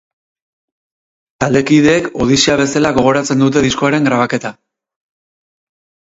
Taldekideek 1.43 2.07
odisea 2.25 2.55
bezala 2.61 2.91
gogoratzen 2.95 3.43
dute 3.45 3.63
diskoaren 3.67 4.07
grabaketa. 4.09 4.53